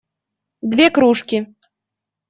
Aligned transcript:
Две 0.71 0.87
кружки. 0.95 1.39